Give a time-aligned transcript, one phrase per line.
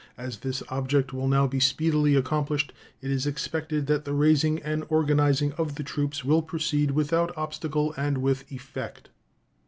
[0.17, 4.83] As this object will now be speedily accomplished, it is expected that the raising and
[4.89, 9.09] organizing of the troops will proceed without obstacle and with effect.